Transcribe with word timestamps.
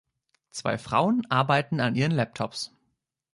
Zwei 0.49 0.79
Frauen 0.79 1.27
arbeiten 1.29 1.79
an 1.79 1.93
ihren 1.93 2.09
Laptops. 2.11 2.71